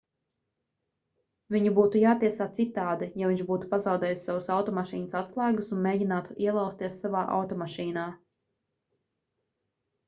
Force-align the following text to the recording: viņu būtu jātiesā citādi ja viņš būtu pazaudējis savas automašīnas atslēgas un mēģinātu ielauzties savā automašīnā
viņu 1.55 1.73
būtu 1.79 1.99
jātiesā 2.03 2.47
citādi 2.59 3.09
ja 3.23 3.29
viņš 3.33 3.43
būtu 3.51 3.69
pazaudējis 3.75 4.25
savas 4.31 4.49
automašīnas 4.57 5.15
atslēgas 5.21 5.71
un 5.77 5.85
mēģinātu 5.89 6.41
ielauzties 6.49 6.99
savā 7.05 7.25
automašīnā 7.39 8.09